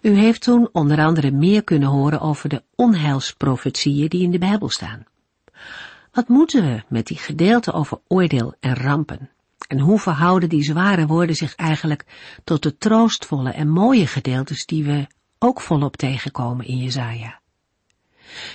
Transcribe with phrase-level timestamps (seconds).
[0.00, 4.68] U heeft toen onder andere meer kunnen horen over de onheilsprofetieën die in de Bijbel
[4.68, 5.04] staan.
[6.12, 9.30] Wat moeten we met die gedeelten over oordeel en rampen?
[9.68, 12.04] En hoe verhouden die zware woorden zich eigenlijk
[12.44, 15.06] tot de troostvolle en mooie gedeeltes die we
[15.38, 17.40] ook volop tegenkomen in Jezaja?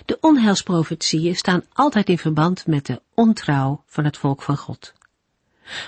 [0.05, 4.93] De onheilsprofetieën staan altijd in verband met de ontrouw van het volk van God.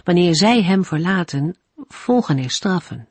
[0.03, 3.07] Wanneer zij hem verlaten, volgen er straffen.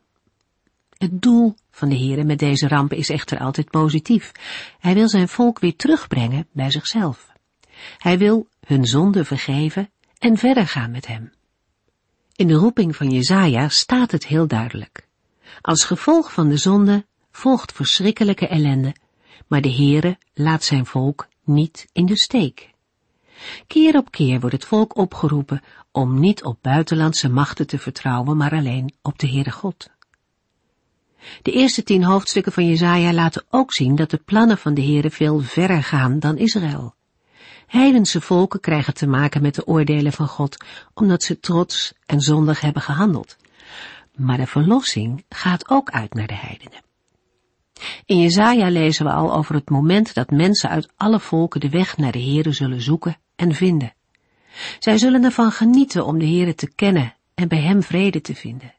[0.98, 4.32] Het doel van de Heere met deze rampen is echter altijd positief.
[4.78, 7.32] Hij wil zijn volk weer terugbrengen bij zichzelf.
[7.98, 11.32] Hij wil hun zonde vergeven en verder gaan met hem.
[12.36, 15.08] In de roeping van Jezaja staat het heel duidelijk.
[15.60, 18.94] Als gevolg van de zonde volgt verschrikkelijke ellende,
[19.46, 22.70] maar de Heere laat zijn volk niet in de steek.
[23.66, 28.52] Keer op keer wordt het volk opgeroepen om niet op buitenlandse machten te vertrouwen, maar
[28.52, 29.90] alleen op de Heere God.
[31.42, 35.10] De eerste tien hoofdstukken van Jezaja laten ook zien dat de plannen van de Heere
[35.10, 36.94] veel verder gaan dan Israël.
[37.66, 42.60] Heidense volken krijgen te maken met de oordelen van God, omdat ze trots en zondig
[42.60, 43.36] hebben gehandeld.
[44.14, 46.84] Maar de verlossing gaat ook uit naar de heidenen.
[48.04, 51.96] In Jezaja lezen we al over het moment dat mensen uit alle volken de weg
[51.96, 53.94] naar de Heere zullen zoeken en vinden.
[54.78, 58.74] Zij zullen ervan genieten om de Heere te kennen en bij hem vrede te vinden.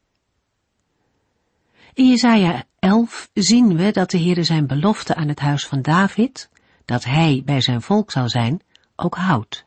[1.98, 6.50] In Jesaja 11 zien we dat de Heere zijn belofte aan het huis van David,
[6.86, 8.62] dat hij bij zijn volk zal zijn,
[8.96, 9.66] ook houdt.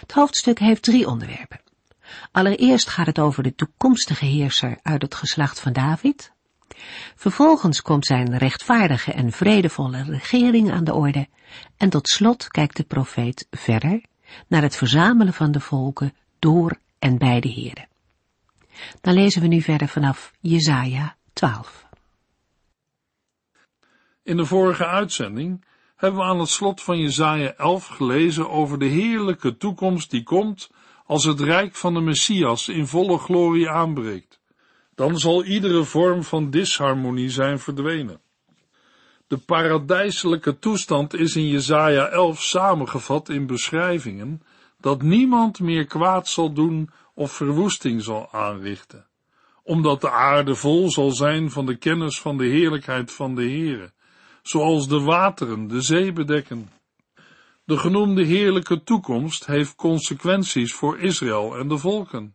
[0.00, 1.60] Het hoofdstuk heeft drie onderwerpen.
[2.32, 6.32] Allereerst gaat het over de toekomstige heerser uit het geslacht van David.
[7.14, 11.28] Vervolgens komt zijn rechtvaardige en vredevolle regering aan de orde.
[11.76, 14.02] En tot slot kijkt de profeet verder
[14.46, 17.86] naar het verzamelen van de volken door en bij de Heere.
[19.00, 21.86] Dan lezen we nu verder vanaf Jesaja 12.
[24.22, 25.64] In de vorige uitzending
[25.96, 30.70] hebben we aan het slot van Jesaja 11 gelezen over de heerlijke toekomst die komt
[31.06, 34.40] als het rijk van de Messias in volle glorie aanbreekt.
[34.94, 38.20] Dan zal iedere vorm van disharmonie zijn verdwenen.
[39.26, 44.42] De paradijselijke toestand is in Jesaja 11 samengevat in beschrijvingen
[44.80, 49.07] dat niemand meer kwaad zal doen of verwoesting zal aanrichten,
[49.68, 53.92] omdat de aarde vol zal zijn van de kennis van de heerlijkheid van de Heere
[54.42, 56.70] zoals de wateren de zee bedekken.
[57.64, 62.34] De genoemde heerlijke toekomst heeft consequenties voor Israël en de volken.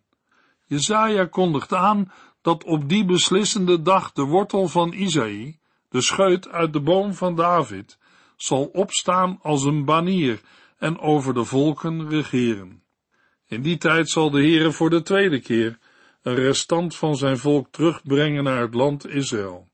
[0.68, 2.12] Jezaja kondigt aan
[2.42, 7.36] dat op die beslissende dag de wortel van Isaïe, de scheut uit de boom van
[7.36, 7.98] David,
[8.38, 10.42] zal opstaan als een banier
[10.78, 12.84] en over de volken regeren.
[13.48, 15.78] In die tijd zal de Heere voor de tweede keer
[16.24, 19.68] een restant van zijn volk terugbrengen naar het land Israël.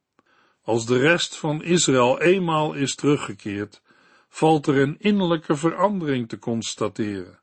[0.63, 3.81] Als de rest van Israël eenmaal is teruggekeerd,
[4.29, 7.39] valt er een innerlijke verandering te constateren.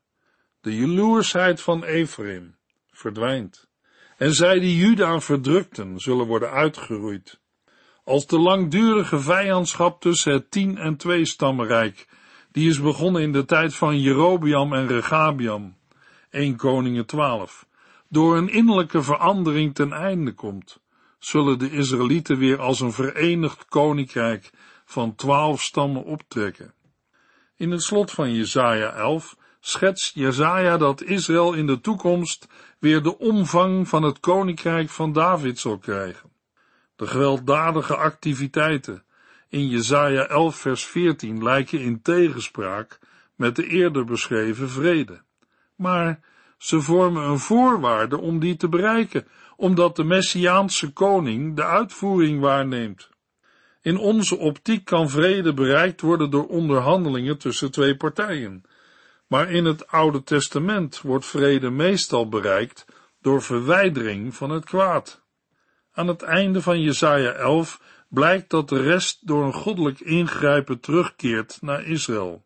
[0.61, 2.55] De jaloersheid van Ephraim
[2.91, 3.67] verdwijnt,
[4.17, 7.39] en zij die Juda verdrukten, zullen worden uitgeroeid.
[8.03, 12.07] Als de langdurige vijandschap tussen het tien en twee stammenrijk,
[12.51, 15.77] die is begonnen in de tijd van Jerobiam en Regabiam,
[16.29, 17.67] 1 Koningen 12,
[18.09, 20.79] door een innerlijke verandering ten einde komt
[21.19, 24.49] zullen de Israëlieten weer als een verenigd koninkrijk
[24.85, 26.73] van twaalf stammen optrekken.
[27.55, 32.47] In het slot van Jesaja 11 schetst Jesaja dat Israël in de toekomst
[32.79, 36.31] weer de omvang van het koninkrijk van David zal krijgen.
[36.95, 39.03] De gewelddadige activiteiten
[39.49, 42.99] in Jesaja 11 vers 14 lijken in tegenspraak
[43.35, 45.21] met de eerder beschreven vrede.
[45.75, 46.19] Maar
[46.57, 53.09] ze vormen een voorwaarde om die te bereiken, omdat de Messiaanse koning de uitvoering waarneemt.
[53.81, 58.63] In onze optiek kan vrede bereikt worden door onderhandelingen tussen twee partijen.
[59.27, 62.85] Maar in het Oude Testament wordt vrede meestal bereikt
[63.21, 65.25] door verwijdering van het kwaad.
[65.91, 71.57] Aan het einde van Jesaja 11 blijkt dat de rest door een goddelijk ingrijpen terugkeert
[71.61, 72.45] naar Israël.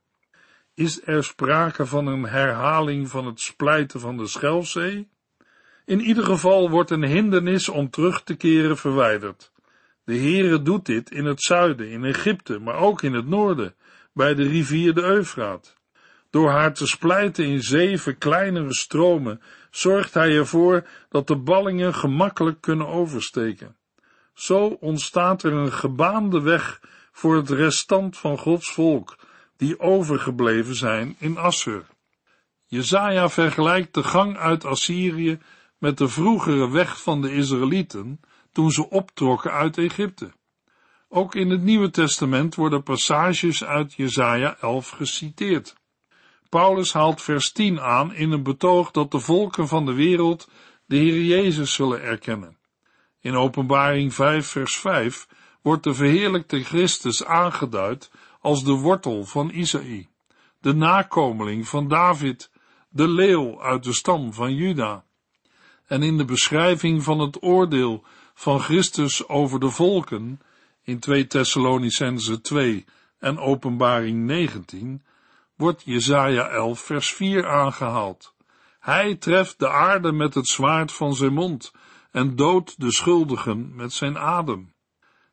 [0.74, 5.10] Is er sprake van een herhaling van het splijten van de Schelfzee?
[5.86, 9.52] In ieder geval wordt een hindernis om terug te keren verwijderd.
[10.04, 13.76] De Heere doet dit in het zuiden, in Egypte, maar ook in het noorden,
[14.14, 15.76] bij de rivier de Eufraat.
[16.30, 19.42] Door haar te splijten in zeven kleinere stromen,
[19.72, 23.76] zorgt hij ervoor dat de ballingen gemakkelijk kunnen oversteken.
[24.34, 26.82] Zo ontstaat er een gebaande weg
[27.12, 29.18] voor het restant van Gods volk,
[29.62, 31.86] die overgebleven zijn in Assur.
[32.66, 35.40] Jezaja vergelijkt de gang uit Assyrië
[35.78, 38.20] met de vroegere weg van de Israëlieten
[38.52, 40.32] toen ze optrokken uit Egypte.
[41.10, 45.76] Ook in het Nieuwe Testament worden passages uit Jesaja 11 geciteerd.
[46.50, 50.50] Paulus haalt vers 10 aan in een betoog dat de volken van de wereld
[50.86, 52.58] de Heer Jezus zullen erkennen.
[53.20, 55.28] In Openbaring 5 vers 5
[55.62, 60.10] wordt de verheerlijkte Christus aangeduid als de wortel van Isaïe,
[60.60, 62.52] de nakomeling van David,
[62.90, 65.04] de leeuw uit de stam van Juda.
[65.86, 68.04] En in de beschrijving van het oordeel
[68.34, 70.42] van Christus over de volken
[70.84, 72.86] in 2 Thessalonicense 2
[73.20, 75.04] en Openbaring 19
[75.56, 78.34] wordt Jesaja 11 vers 4 aangehaald.
[78.80, 81.72] Hij treft de aarde met het zwaard van zijn mond
[82.12, 84.74] en doodt de schuldigen met zijn adem.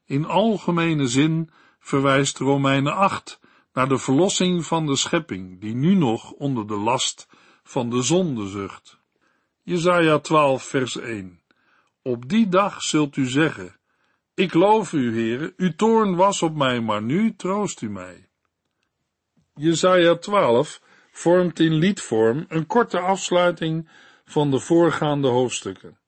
[0.05, 1.51] In algemene zin
[1.81, 3.41] verwijst Romeinen 8
[3.73, 7.29] naar de verlossing van de schepping, die nu nog onder de last
[7.63, 8.99] van de zonde zucht.
[9.63, 11.41] Jesaja 12 vers 1
[12.03, 13.77] Op die dag zult u zeggen,
[14.35, 18.29] ik loof u, heren, uw toorn was op mij, maar nu troost u mij.
[19.55, 20.81] Jesaja 12
[21.13, 23.89] vormt in liedvorm een korte afsluiting
[24.25, 25.99] van de voorgaande hoofdstukken.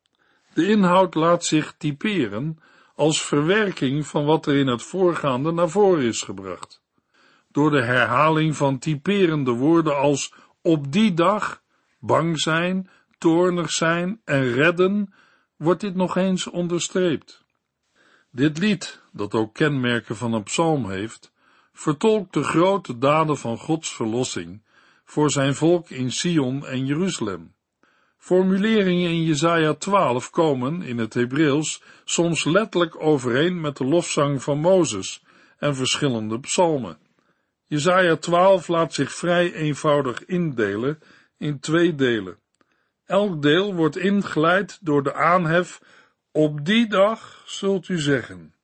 [0.54, 2.58] De inhoud laat zich typeren
[3.00, 6.82] als verwerking van wat er in het voorgaande naar voren is gebracht.
[7.48, 11.62] Door de herhaling van typerende woorden als op die dag,
[11.98, 15.14] bang zijn, toornig zijn en redden,
[15.56, 17.44] wordt dit nog eens onderstreept.
[18.30, 21.32] Dit lied, dat ook kenmerken van een psalm heeft,
[21.72, 24.62] vertolkt de grote daden van Gods verlossing
[25.04, 27.54] voor zijn volk in Sion en Jeruzalem.
[28.20, 34.58] Formuleringen in Jesaja 12 komen in het Hebreeuws soms letterlijk overeen met de lofzang van
[34.58, 35.22] Mozes
[35.58, 36.98] en verschillende psalmen.
[37.66, 40.98] Jesaja 12 laat zich vrij eenvoudig indelen
[41.38, 42.38] in twee delen.
[43.04, 45.80] Elk deel wordt ingeleid door de aanhef
[46.32, 48.54] op die dag zult u zeggen,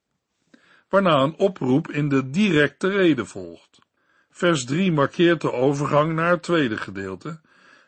[0.88, 3.78] waarna een oproep in de directe rede volgt.
[4.30, 7.40] Vers 3 markeert de overgang naar het tweede gedeelte,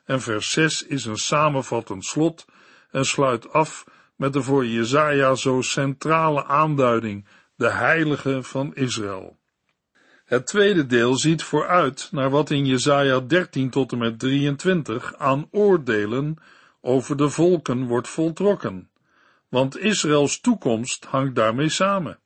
[0.09, 2.47] en vers 6 is een samenvattend slot
[2.91, 3.85] en sluit af
[4.17, 7.27] met de voor Jezaja zo centrale aanduiding,
[7.57, 9.39] de heilige van Israël.
[10.25, 15.49] Het tweede deel ziet vooruit naar wat in Jezaja 13 tot en met 23 aan
[15.51, 16.37] oordelen
[16.81, 18.91] over de volken wordt voltrokken,
[19.49, 22.19] want Israëls toekomst hangt daarmee samen.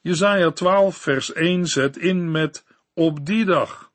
[0.00, 2.64] Jezaja 12 vers 1 zet in met
[2.94, 3.91] op die dag,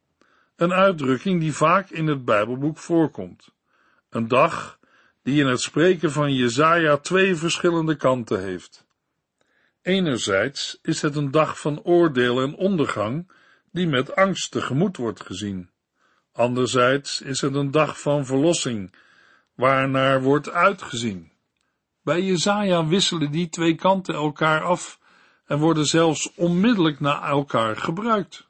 [0.57, 3.49] een uitdrukking die vaak in het Bijbelboek voorkomt.
[4.09, 4.79] Een dag
[5.23, 8.85] die in het spreken van Jezaja twee verschillende kanten heeft.
[9.81, 13.31] Enerzijds is het een dag van oordeel en ondergang
[13.71, 15.69] die met angst tegemoet wordt gezien.
[16.31, 18.93] Anderzijds is het een dag van verlossing,
[19.55, 21.31] waarnaar wordt uitgezien.
[22.01, 24.99] Bij Jezaja wisselen die twee kanten elkaar af
[25.45, 28.46] en worden zelfs onmiddellijk na elkaar gebruikt.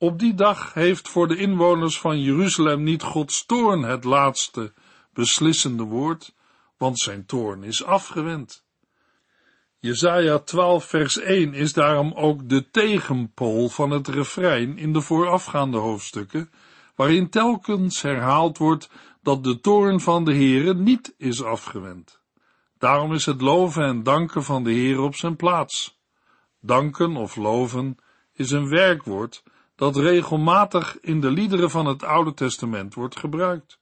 [0.00, 4.72] Op die dag heeft voor de inwoners van Jeruzalem niet Gods toorn het laatste
[5.12, 6.34] beslissende woord,
[6.76, 8.64] want zijn toorn is afgewend.
[9.78, 15.78] Jezaja 12 vers 1 is daarom ook de tegenpool van het refrein in de voorafgaande
[15.78, 16.50] hoofdstukken,
[16.94, 18.90] waarin telkens herhaald wordt
[19.22, 22.20] dat de toorn van de Heere niet is afgewend.
[22.78, 25.98] Daarom is het loven en danken van de Heer op zijn plaats.
[26.60, 27.96] Danken of loven
[28.32, 29.42] is een werkwoord
[29.78, 33.80] dat regelmatig in de liederen van het Oude Testament wordt gebruikt.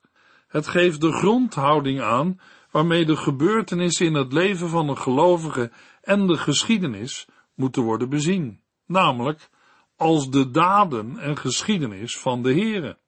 [0.49, 5.71] Het geeft de grondhouding aan waarmee de gebeurtenissen in het leven van een gelovige
[6.03, 9.49] en de geschiedenis moeten worden bezien, namelijk
[9.97, 12.99] als de daden en geschiedenis van de Heere.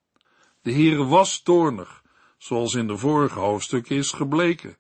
[0.63, 2.03] De Heere was toornig,
[2.39, 4.77] zoals in de vorige hoofdstukken is gebleken,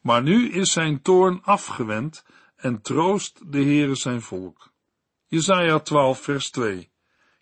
[0.00, 2.24] maar nu is zijn toorn afgewend
[2.56, 4.72] en troost de Heere zijn volk.
[5.26, 6.90] Jesaja 12 vers 2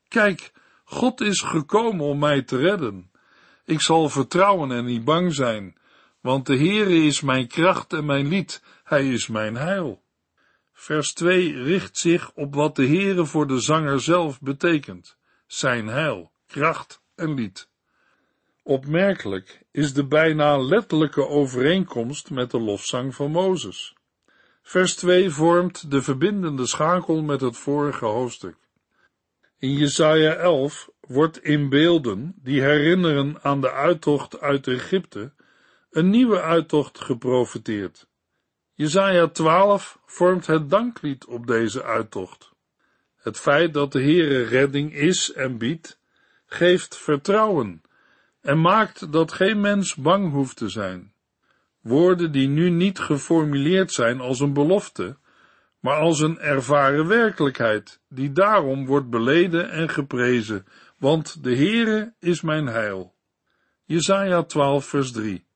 [0.09, 0.53] Kijk,
[0.85, 3.11] God is gekomen om mij te redden.
[3.65, 5.77] Ik zal vertrouwen en niet bang zijn,
[6.21, 10.03] want de Heere is mijn kracht en mijn lied, hij is mijn heil.
[10.73, 16.31] Vers 2 richt zich op wat de Heere voor de zanger zelf betekent, zijn heil,
[16.47, 17.69] kracht en lied.
[18.63, 23.95] Opmerkelijk is de bijna letterlijke overeenkomst met de lofzang van Mozes.
[24.63, 28.57] Vers 2 vormt de verbindende schakel met het vorige hoofdstuk.
[29.59, 35.33] In Jesaja 11 wordt in beelden die herinneren aan de uittocht uit Egypte
[35.91, 38.07] een nieuwe uittocht geprofeteerd.
[38.75, 42.53] Jesaja 12 vormt het danklied op deze uittocht.
[43.17, 45.99] Het feit dat de Heere redding is en biedt,
[46.47, 47.83] geeft vertrouwen
[48.41, 51.13] en maakt dat geen mens bang hoeft te zijn.
[51.81, 55.17] Woorden die nu niet geformuleerd zijn als een belofte,
[55.87, 60.67] maar als een ervaren werkelijkheid, die daarom wordt beleden en geprezen,
[60.99, 63.15] want de Heere is mijn heil.
[63.85, 65.47] Jesaja 12 vers 3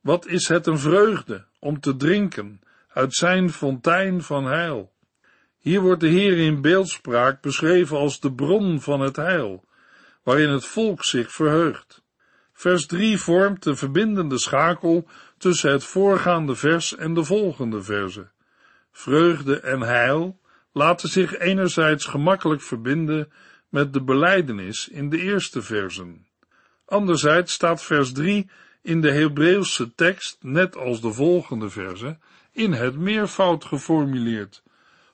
[0.00, 4.92] Wat is het een vreugde om te drinken uit zijn fontein van heil.
[5.58, 9.64] Hier wordt de Heer in beeldspraak beschreven als de bron van het heil,
[10.22, 12.02] waarin het volk zich verheugt.
[12.52, 18.30] Vers 3 vormt de verbindende schakel tussen het voorgaande vers en de volgende verse.
[18.92, 20.40] Vreugde en heil
[20.72, 23.32] laten zich enerzijds gemakkelijk verbinden
[23.68, 26.26] met de beleidenis in de eerste versen.
[26.84, 28.50] Anderzijds staat vers 3
[28.82, 32.18] in de Hebreeuwse tekst, net als de volgende verse,
[32.52, 34.62] in het meervoud geformuleerd.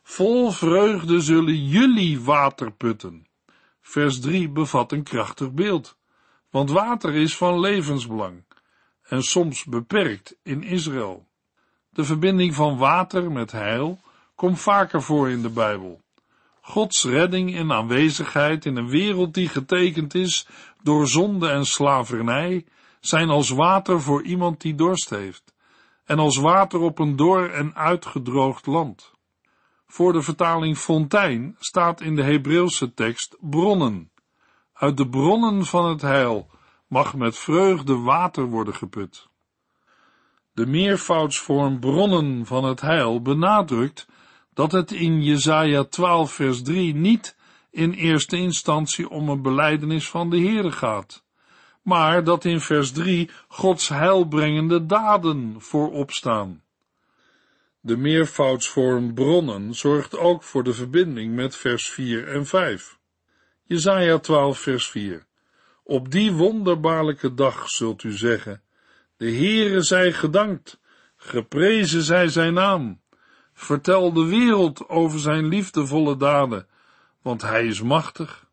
[0.02, 3.26] Vol vreugde zullen jullie water putten.
[3.80, 5.96] Vers 3 bevat een krachtig beeld,
[6.50, 8.44] want water is van levensbelang
[9.02, 11.27] en soms beperkt in Israël.
[11.98, 14.00] De verbinding van water met heil
[14.34, 16.00] komt vaker voor in de Bijbel.
[16.60, 20.46] Gods redding en aanwezigheid in een wereld die getekend is
[20.82, 22.66] door zonde en slavernij
[23.00, 25.54] zijn als water voor iemand die dorst heeft
[26.04, 29.12] en als water op een dor en uitgedroogd land.
[29.86, 34.10] Voor de vertaling fontein staat in de Hebreeuwse tekst bronnen.
[34.72, 36.50] Uit de bronnen van het heil
[36.86, 39.28] mag met vreugde water worden geput.
[40.58, 44.06] De meervoudsvorm bronnen van het heil benadrukt
[44.54, 47.36] dat het in Jesaja 12 vers 3 niet
[47.70, 51.24] in eerste instantie om een beleidenis van de Heere gaat,
[51.82, 56.62] maar dat in vers 3 Gods heilbrengende daden voorop staan.
[57.80, 62.98] De meervoudsvorm bronnen zorgt ook voor de verbinding met vers 4 en 5.
[63.64, 65.26] Jesaja 12 vers 4.
[65.84, 68.62] Op die wonderbaarlijke dag zult u zeggen,
[69.18, 70.80] de Heere zij gedankt,
[71.16, 73.00] geprezen zij zijn naam.
[73.52, 76.66] Vertel de wereld over zijn liefdevolle daden,
[77.22, 78.46] want hij is machtig.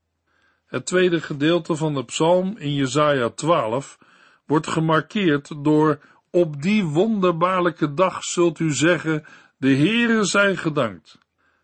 [0.65, 3.98] Het tweede gedeelte van de psalm in Jesaja 12
[4.45, 9.25] wordt gemarkeerd door op die wonderbaarlijke dag zult u zeggen,
[9.57, 11.17] de Heere zij gedankt.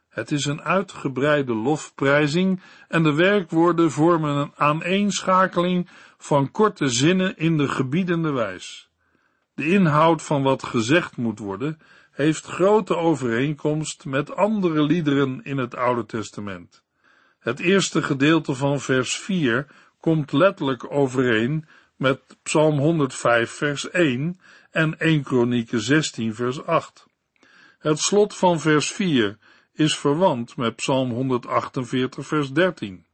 [0.09, 7.57] Het is een uitgebreide lofprijzing en de werkwoorden vormen een aaneenschakeling van korte zinnen in
[7.57, 8.90] de gebiedende wijs.
[9.53, 11.79] De inhoud van wat gezegd moet worden
[12.11, 16.83] heeft grote overeenkomst met andere liederen in het Oude Testament.
[17.39, 19.67] Het eerste gedeelte van vers 4
[19.99, 24.39] komt letterlijk overeen met Psalm 105 vers 1
[24.71, 27.05] en 1 Kronieken 16 vers 8.
[27.79, 29.37] Het slot van vers 4
[29.73, 33.05] is verwant met Psalm 148 vers 13.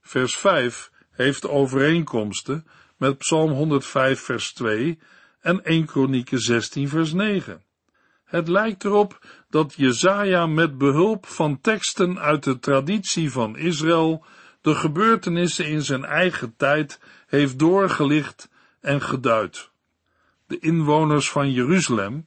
[0.00, 4.98] Vers 5 heeft overeenkomsten met Psalm 105 vers 2
[5.40, 7.62] en 1 Kronieken 16 vers 9.
[8.24, 14.24] Het lijkt erop dat Jezaja met behulp van teksten uit de traditie van Israël
[14.60, 18.48] de gebeurtenissen in zijn eigen tijd heeft doorgelicht
[18.80, 19.70] en geduid.
[20.46, 22.26] De inwoners van Jeruzalem,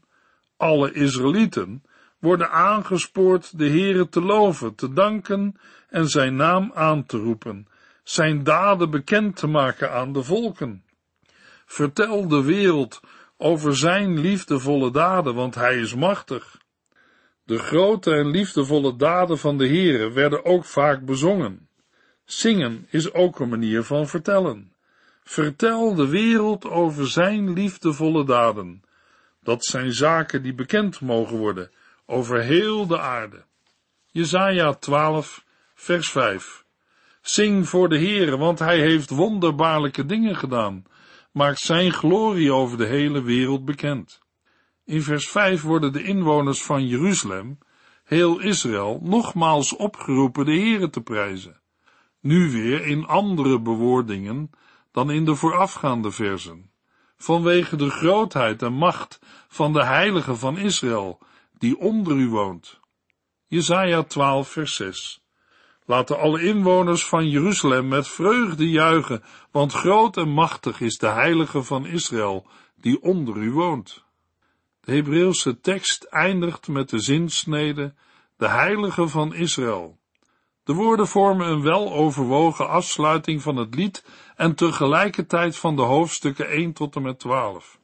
[0.58, 1.84] alle Israëlieten,
[2.20, 7.68] worden aangespoord de Heere te loven, te danken en zijn naam aan te roepen,
[8.04, 10.84] zijn daden bekend te maken aan de volken.
[11.74, 13.00] Vertel de wereld
[13.38, 16.58] over zijn liefdevolle daden, want hij is machtig.
[17.44, 21.68] De grote en liefdevolle daden van de Heere werden ook vaak bezongen.
[22.26, 24.74] Zingen is ook een manier van vertellen.
[25.24, 28.84] Vertel de wereld over zijn liefdevolle daden.
[29.44, 31.72] Dat zijn zaken die bekend mogen worden
[32.06, 33.44] over heel de aarde.
[34.12, 35.44] Jezaja 12,
[35.76, 36.64] vers 5.
[37.22, 40.86] Zing voor de Heere, want hij heeft wonderbaarlijke dingen gedaan
[41.34, 44.22] maakt zijn glorie over de hele wereld bekend.
[44.86, 47.58] In vers 5 worden de inwoners van Jeruzalem,
[48.04, 51.62] heel Israël, nogmaals opgeroepen de Heere te prijzen.
[52.20, 54.50] Nu weer in andere bewoordingen
[54.92, 56.72] dan in de voorafgaande versen.
[57.18, 61.20] Vanwege de grootheid en macht van de heilige van Israël,
[61.58, 62.80] die onder u woont.
[63.48, 65.23] Jesaja 12 vers 6
[65.86, 71.64] Laten alle inwoners van Jeruzalem met vreugde juichen, want groot en machtig is de heilige
[71.64, 74.04] van Israël, die onder u woont.
[74.82, 77.94] De Hebreeuwse tekst eindigt met de zinsnede,
[78.38, 79.98] de heilige van Israël.
[80.64, 86.74] De woorden vormen een weloverwogen afsluiting van het lied en tegelijkertijd van de hoofdstukken 1
[86.74, 87.80] tot en met 12.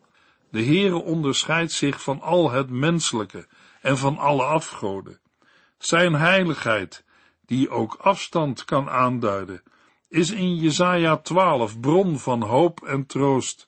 [0.51, 3.47] De Heere onderscheidt zich van al het menselijke
[3.81, 5.19] en van alle afgoden.
[5.77, 7.03] Zijn heiligheid,
[7.49, 9.61] die ook afstand kan aanduiden,
[10.09, 13.67] is in Jesaja 12 bron van hoop en troost,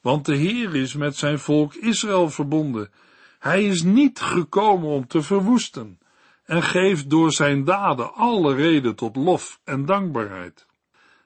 [0.00, 2.90] want de Heer is met zijn volk Israël verbonden.
[3.38, 5.98] Hij is niet gekomen om te verwoesten
[6.44, 10.66] en geeft door zijn daden alle reden tot lof en dankbaarheid.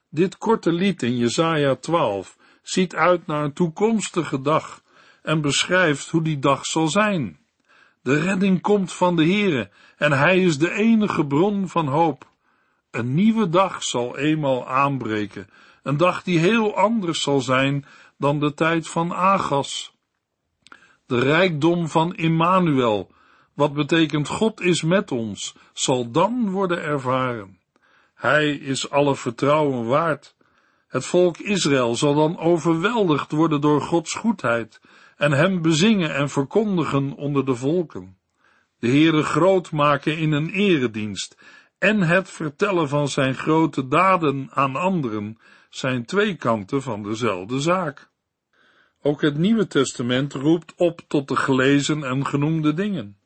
[0.08, 4.82] Dit korte lied in Jesaja 12 ziet uit naar een toekomstige dag
[5.22, 7.38] en beschrijft hoe die dag zal zijn.
[8.04, 12.30] De redding komt van de Heere en hij is de enige bron van hoop.
[12.90, 15.48] Een nieuwe dag zal eenmaal aanbreken,
[15.82, 17.84] een dag die heel anders zal zijn
[18.18, 19.94] dan de tijd van Agas.
[21.06, 23.10] De rijkdom van Immanuel,
[23.54, 27.58] wat betekent God is met ons, zal dan worden ervaren.
[28.14, 30.34] Hij is alle vertrouwen waard.
[30.88, 34.80] Het volk Israël zal dan overweldigd worden door Gods goedheid
[35.16, 38.16] en hem bezingen en verkondigen onder de volken.
[38.78, 41.36] De Heere groot maken in een eredienst
[41.78, 45.38] en het vertellen van zijn grote daden aan anderen
[45.70, 48.10] zijn twee kanten van dezelfde zaak.
[49.02, 53.18] Ook het Nieuwe Testament roept op tot de gelezen en genoemde dingen.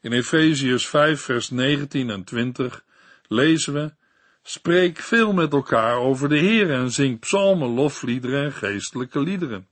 [0.00, 2.84] In Efeziërs 5 vers 19 en 20
[3.28, 3.94] lezen we,
[4.42, 9.68] Spreek veel met elkaar over de Heer en zing psalmen, lofliederen en geestelijke liederen.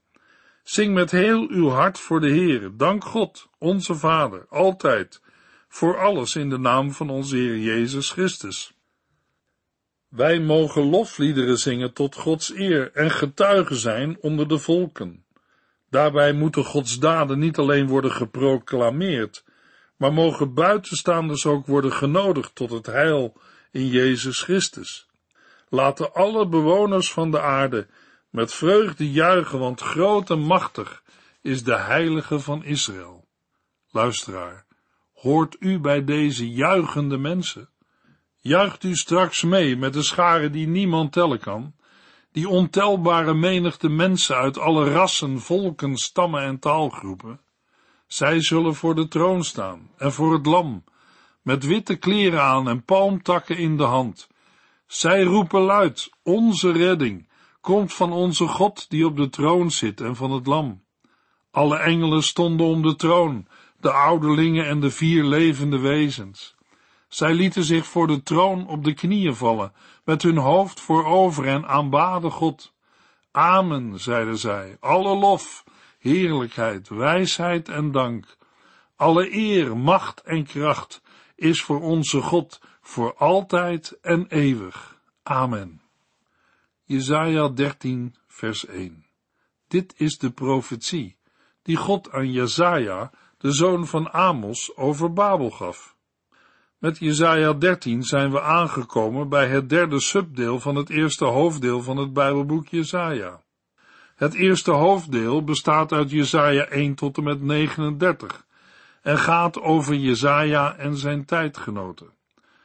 [0.64, 2.76] Zing met heel uw hart voor de Heer.
[2.76, 5.22] Dank God, onze Vader, altijd,
[5.68, 8.72] voor alles in de naam van onze Heer Jezus Christus.
[10.08, 15.24] Wij mogen lofliederen zingen tot Gods eer en getuigen zijn onder de volken.
[15.90, 19.44] Daarbij moeten Gods daden niet alleen worden geproclameerd,
[19.96, 23.36] maar mogen buitenstaanders ook worden genodigd tot het heil
[23.70, 25.06] in Jezus Christus.
[25.68, 27.86] Laten alle bewoners van de aarde
[28.34, 31.02] met vreugde juichen, want groot en machtig
[31.42, 33.24] is de heilige van Israël.
[33.90, 34.66] Luisteraar,
[35.12, 37.68] hoort u bij deze juichende mensen?
[38.38, 41.74] Juicht u straks mee met de scharen die niemand tellen kan,
[42.32, 47.40] die ontelbare menigte mensen uit alle rassen, volken, stammen en taalgroepen?
[48.06, 50.84] Zij zullen voor de troon staan en voor het lam,
[51.42, 54.28] met witte kleren aan en palmtakken in de hand.
[54.86, 57.32] Zij roepen luid, onze redding
[57.64, 60.82] komt van onze God die op de troon zit en van het lam.
[61.50, 63.46] Alle engelen stonden om de troon,
[63.80, 66.54] de ouderlingen en de vier levende wezens.
[67.08, 69.72] Zij lieten zich voor de troon op de knieën vallen,
[70.04, 72.72] met hun hoofd voorover en aanbaden God.
[73.30, 75.64] Amen, zeiden zij, alle lof,
[75.98, 78.36] heerlijkheid, wijsheid en dank,
[78.96, 81.02] alle eer, macht en kracht
[81.36, 85.00] is voor onze God voor altijd en eeuwig.
[85.22, 85.83] Amen.
[86.86, 89.06] Jesaja 13, vers 1.
[89.68, 91.16] Dit is de profetie
[91.62, 95.96] die God aan Jesaja, de zoon van Amos, over Babel gaf.
[96.78, 101.96] Met Jesaja 13 zijn we aangekomen bij het derde subdeel van het eerste hoofddeel van
[101.96, 103.42] het Bijbelboek Jesaja.
[104.14, 108.46] Het eerste hoofddeel bestaat uit Jesaja 1 tot en met 39
[109.02, 112.12] en gaat over Jesaja en zijn tijdgenoten.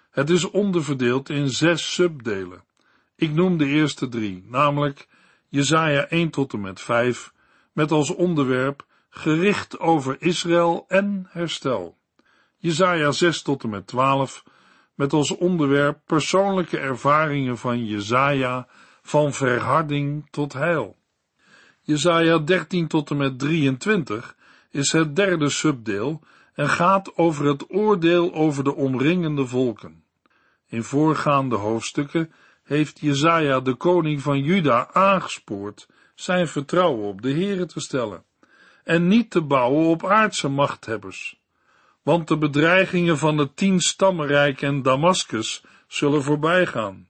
[0.10, 2.68] Het is onderverdeeld in zes subdelen.
[3.20, 5.08] Ik noem de eerste drie, namelijk
[5.48, 7.34] Jesaja 1 tot en met 5,
[7.74, 11.98] met als onderwerp gericht over Israël en herstel.
[12.58, 14.44] Jesaja 6 tot en met 12,
[14.96, 18.68] met als onderwerp persoonlijke ervaringen van Jesaja
[19.02, 20.98] van verharding tot heil.
[21.82, 24.36] Jesaja 13 tot en met 23
[24.72, 26.22] is het derde subdeel
[26.54, 30.04] en gaat over het oordeel over de omringende volken.
[30.68, 32.32] In voorgaande hoofdstukken
[32.70, 38.24] heeft Jezaja de koning van Juda aangespoord zijn vertrouwen op de Here te stellen
[38.84, 41.40] en niet te bouwen op aardse machthebbers.
[42.02, 47.10] Want de bedreigingen van het tien stammenrijk en Damascus zullen voorbijgaan.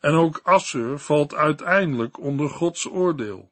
[0.00, 3.50] En ook Assur valt uiteindelijk onder Gods oordeel.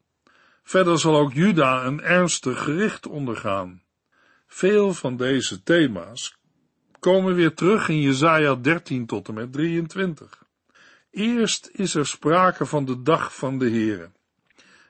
[0.62, 3.82] Verder zal ook Juda een ernstig gericht ondergaan.
[4.46, 6.36] Veel van deze thema's
[6.98, 10.43] komen weer terug in Jesaja 13 tot en met 23.
[11.14, 14.10] Eerst is er sprake van de dag van de Heere.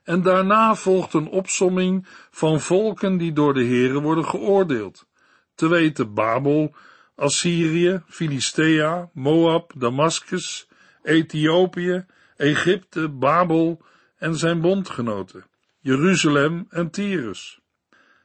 [0.05, 5.07] En daarna volgt een opsomming van volken die door de Heere worden geoordeeld.
[5.55, 6.75] Te weten Babel,
[7.15, 10.69] Assyrië, Filistea, Moab, Damascus,
[11.03, 12.07] Ethiopië,
[12.37, 13.85] Egypte, Babel
[14.17, 15.45] en zijn bondgenoten,
[15.81, 17.61] Jeruzalem en Tyrus.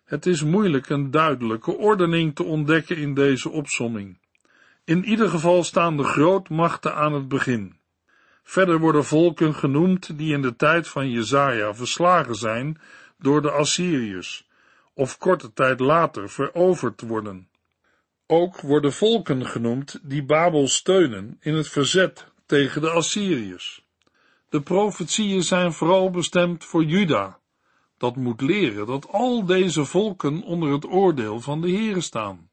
[0.06, 4.20] Het is moeilijk een duidelijke ordening te ontdekken in deze opsomming.
[4.86, 7.79] In ieder geval staan de grootmachten aan het begin.
[8.50, 12.82] Verder worden volken genoemd die in de tijd van Jezaja verslagen zijn
[13.18, 14.48] door de Assyriërs,
[14.94, 17.50] of korte tijd later veroverd worden.
[18.28, 23.86] Ook worden volken genoemd die Babel steunen in het verzet tegen de Assyriërs.
[24.50, 27.40] De profetieën zijn vooral bestemd voor Juda,
[27.98, 32.49] dat moet leren dat al deze volken onder het oordeel van de Heere staan.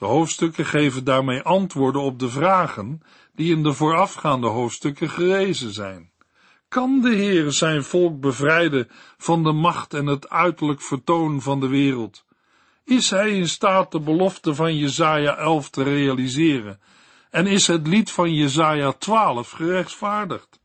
[0.00, 3.02] De hoofdstukken geven daarmee antwoorden op de vragen
[3.34, 6.10] die in de voorafgaande hoofdstukken gerezen zijn.
[6.68, 11.68] Kan de Heer zijn volk bevrijden van de macht en het uiterlijk vertoon van de
[11.68, 12.24] wereld?
[12.84, 16.80] Is hij in staat de belofte van Jezaja 11 te realiseren?
[17.30, 20.60] En is het lied van Jezaja 12 gerechtvaardigd?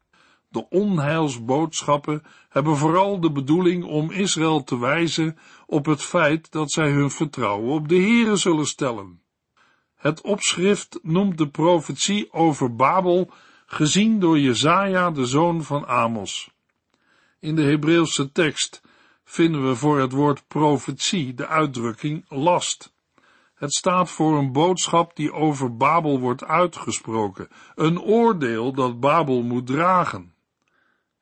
[0.50, 6.90] De onheilsboodschappen hebben vooral de bedoeling om Israël te wijzen op het feit dat zij
[6.92, 9.24] hun vertrouwen op de Heere zullen stellen.
[10.06, 13.32] Het opschrift noemt de profetie over Babel
[13.66, 16.50] gezien door Jezaja, de zoon van Amos.
[17.40, 18.82] In de Hebreeuwse tekst
[19.24, 22.94] vinden we voor het woord profetie de uitdrukking last.
[23.56, 29.68] Het staat voor een boodschap die over Babel wordt uitgesproken, een oordeel dat Babel moet
[29.68, 30.34] dragen.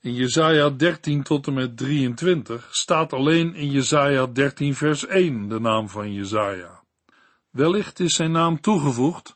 [0.01, 5.59] In Jesaja 13 tot en met 23 staat alleen in Jesaja 13 vers 1 de
[5.59, 6.82] naam van Jesaja.
[7.53, 9.35] Wellicht is zijn naam toegevoegd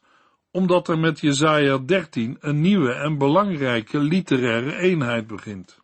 [0.52, 5.80] omdat er met Jesaja 13 een nieuwe en belangrijke literaire eenheid begint.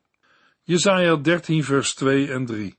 [0.64, 2.78] Jesaja 13 vers 2 en 3.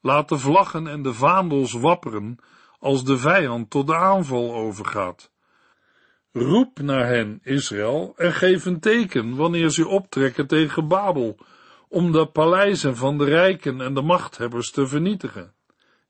[0.00, 2.38] Laat de vlaggen en de vaandels wapperen
[2.78, 5.30] als de vijand tot de aanval overgaat.
[6.32, 11.38] Roep naar hen, Israël, en geef een teken wanneer ze optrekken tegen Babel,
[11.88, 15.52] om de paleizen van de rijken en de machthebbers te vernietigen.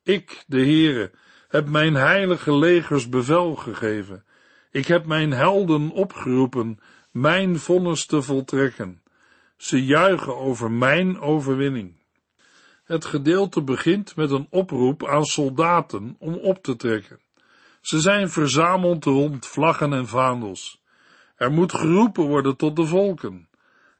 [0.02, 1.12] Ik, de Heere,
[1.56, 4.24] heb mijn heilige legers bevel gegeven.
[4.70, 9.02] Ik heb mijn helden opgeroepen, mijn vonnis te voltrekken.
[9.56, 11.94] Ze juichen over mijn overwinning.
[12.84, 17.20] Het gedeelte begint met een oproep aan soldaten om op te trekken.
[17.80, 20.82] Ze zijn verzameld rond vlaggen en vaandels.
[21.36, 23.48] Er moet geroepen worden tot de volken.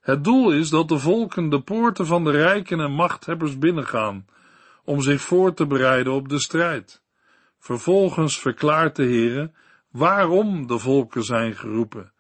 [0.01, 4.27] Het doel is dat de volken de poorten van de rijken en machthebbers binnengaan,
[4.85, 7.05] om zich voor te bereiden op de strijd.
[7.67, 9.51] Vervolgens verklaart de Heere
[9.91, 12.13] waarom de volken zijn geroepen.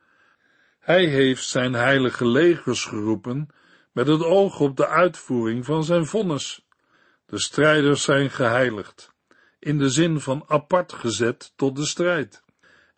[0.79, 3.49] Hij heeft zijn heilige legers geroepen
[3.93, 6.67] met het oog op de uitvoering van zijn vonnis.
[7.27, 9.13] De strijders zijn geheiligd,
[9.59, 12.43] in de zin van apart gezet tot de strijd.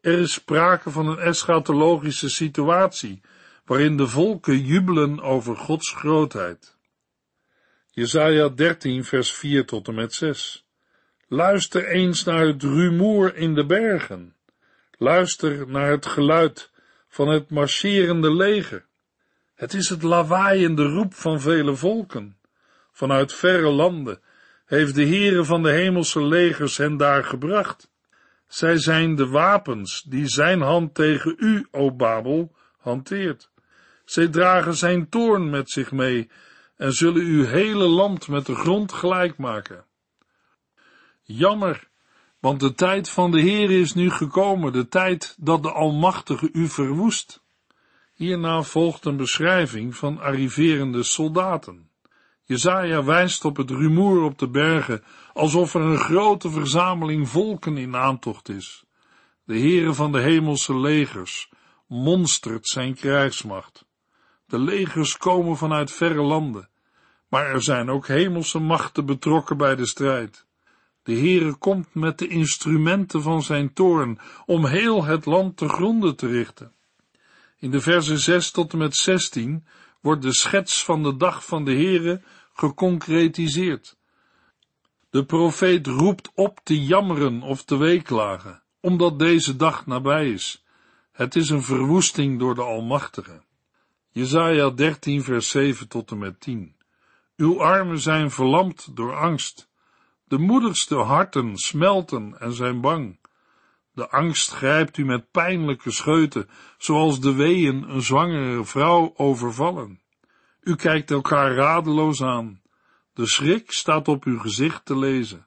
[0.01, 3.21] Er is sprake van een eschatologische situatie,
[3.65, 6.77] waarin de volken jubelen over Gods grootheid.
[7.91, 10.68] Jesaja 13 vers 4 tot en met 6
[11.31, 14.35] Luister eens naar het rumoer in de bergen.
[14.99, 16.71] Luister naar het geluid
[17.09, 18.85] van het marcherende leger.
[19.55, 22.37] Het is het lawaaiende roep van vele volken.
[22.93, 24.21] Vanuit verre landen
[24.67, 27.91] heeft de Heere van de hemelse legers hen daar gebracht.
[28.47, 33.51] Zij zijn de wapens die zijn hand tegen u, o Babel, hanteert.
[34.05, 36.31] Zij dragen zijn toorn met zich mee
[36.77, 39.87] en zullen uw hele land met de grond gelijk maken.
[41.31, 41.89] Jammer,
[42.41, 46.69] want de tijd van de Heer is nu gekomen, de tijd dat de Almachtige u
[46.69, 47.43] verwoest.
[48.15, 51.91] Hierna volgt een beschrijving van arriverende soldaten.
[52.45, 57.97] Jezaja wijst op het rumoer op de bergen, alsof er een grote verzameling volken in
[57.97, 58.85] aantocht is.
[59.45, 61.51] De heren van de hemelse legers
[61.87, 63.85] monstert zijn krijgsmacht.
[64.47, 66.69] De legers komen vanuit verre landen,
[67.29, 70.47] maar er zijn ook hemelse machten betrokken bij de strijd.
[71.09, 76.17] De Heere komt met de instrumenten van zijn toorn om heel het land te gronden
[76.17, 76.73] te richten.
[77.59, 79.67] In de versen 6 tot en met 16
[80.01, 83.97] wordt de schets van de dag van de Heere geconcretiseerd.
[85.11, 90.65] De profeet roept op te jammeren of te weeklagen, omdat deze dag nabij is.
[91.13, 93.43] Het is een verwoesting door de Almachtige.
[94.09, 96.77] Jezaja 13 vers 7 tot en met 10.
[97.37, 99.68] Uw armen zijn verlamd door angst.
[100.29, 103.19] De moedigste harten smelten en zijn bang.
[103.93, 110.01] De angst grijpt u met pijnlijke scheuten, zoals de weeën een zwangere vrouw overvallen.
[110.61, 112.63] U kijkt elkaar radeloos aan.
[113.13, 115.47] De schrik staat op uw gezicht te lezen.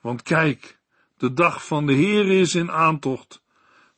[0.00, 0.78] Want kijk,
[1.16, 3.42] de dag van de Heer is in aantocht,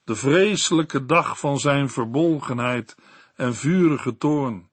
[0.05, 2.97] de vreselijke dag van zijn verbolgenheid
[3.35, 4.71] en vurige toorn.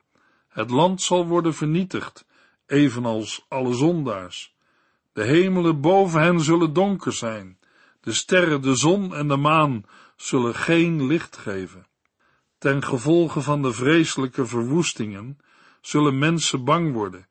[0.47, 2.25] Het land zal worden vernietigd,
[2.65, 4.55] evenals alle zondaars.
[5.17, 7.59] De hemelen boven hen zullen donker zijn.
[8.01, 11.87] De sterren, de zon en de maan zullen geen licht geven.
[12.57, 15.37] Ten gevolge van de vreselijke verwoestingen
[15.81, 17.27] zullen mensen bang worden.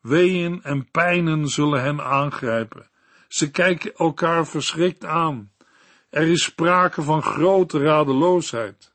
[0.00, 2.90] Weeën en pijnen zullen hen aangrijpen.
[3.28, 5.52] Ze kijken elkaar verschrikt aan.
[6.10, 8.90] Er is sprake van grote radeloosheid.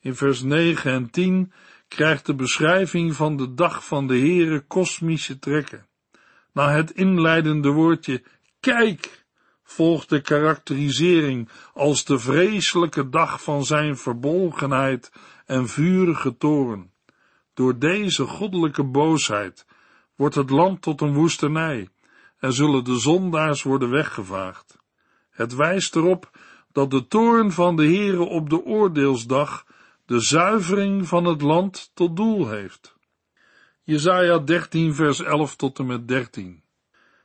[0.00, 1.52] In vers 9 en 10
[1.88, 5.86] krijgt de beschrijving van de dag van de Heere kosmische trekken.
[6.54, 8.22] Na het inleidende woordje
[8.60, 9.24] kijk
[9.62, 15.12] volgt de karakterisering als de vreselijke dag van zijn verbolgenheid
[15.46, 16.90] en vurige toren.
[17.54, 19.66] Door deze goddelijke boosheid
[20.16, 21.88] wordt het land tot een woestenij
[22.38, 24.78] en zullen de zondaars worden weggevaagd.
[25.30, 26.30] Het wijst erop
[26.72, 29.66] dat de toorn van de Heere op de oordeelsdag
[30.06, 32.93] de zuivering van het land tot doel heeft.
[33.86, 36.62] Jesaja 13 vers 11 tot en met 13.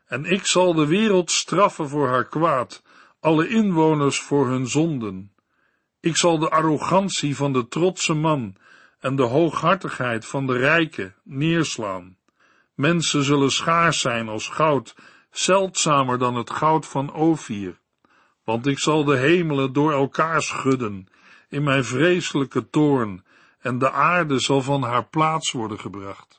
[0.05, 2.83] En ik zal de wereld straffen voor haar kwaad,
[3.19, 5.31] alle inwoners voor hun zonden.
[5.99, 8.55] Ik zal de arrogantie van de trotse man
[8.99, 12.17] en de hooghartigheid van de rijke neerslaan.
[12.75, 14.95] Mensen zullen schaars zijn als goud,
[15.31, 17.79] zeldzamer dan het goud van Ophir.
[18.43, 21.07] Want ik zal de hemelen door elkaar schudden
[21.49, 23.25] in mijn vreselijke toorn,
[23.59, 26.38] en de aarde zal van haar plaats worden gebracht.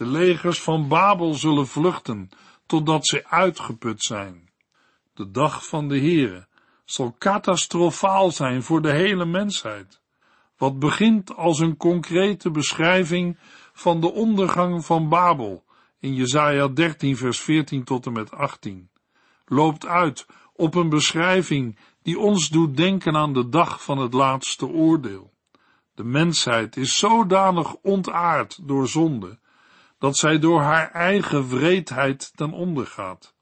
[0.00, 2.30] De legers van Babel zullen vluchten,
[2.66, 4.50] totdat ze uitgeput zijn.
[5.14, 6.46] De dag van de Heere
[6.84, 10.00] zal catastrofaal zijn voor de hele mensheid.
[10.56, 13.38] Wat begint als een concrete beschrijving
[13.72, 15.64] van de ondergang van Babel
[15.98, 18.90] in Jesaja 13 vers 14 tot en met 18,
[19.46, 24.66] loopt uit op een beschrijving die ons doet denken aan de dag van het laatste
[24.66, 25.32] oordeel.
[25.94, 29.38] De mensheid is zodanig ontaard door zonde,
[30.00, 33.34] dat zij door haar eigen wreedheid ten onder gaat.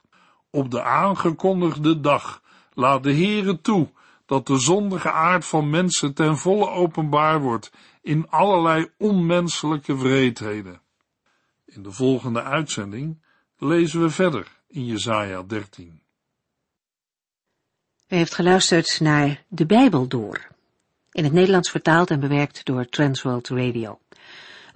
[0.51, 2.43] Op de aangekondigde dag
[2.75, 3.89] laat de Heere toe
[4.27, 10.81] dat de zondige aard van mensen ten volle openbaar wordt in allerlei onmenselijke wreedheden.
[11.65, 13.23] In de volgende uitzending
[13.59, 16.01] lezen we verder in Jesaja 13.
[18.09, 20.49] U heeft geluisterd naar De Bijbel Door,
[21.11, 23.99] in het Nederlands vertaald en bewerkt door Transworld Radio.